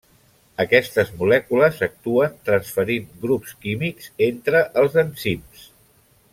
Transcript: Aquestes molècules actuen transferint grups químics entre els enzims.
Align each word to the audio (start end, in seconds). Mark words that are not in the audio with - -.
Aquestes 0.63 1.11
molècules 1.19 1.83
actuen 1.87 2.39
transferint 2.49 3.05
grups 3.27 3.53
químics 3.67 4.11
entre 4.31 4.65
els 4.85 4.99
enzims. 5.07 5.71